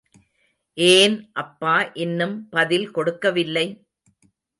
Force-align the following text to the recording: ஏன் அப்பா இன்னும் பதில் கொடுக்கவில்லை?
ஏன் 0.77 1.29
அப்பா 1.33 1.75
இன்னும் 1.95 2.49
பதில் 2.49 2.87
கொடுக்கவில்லை? 2.91 3.65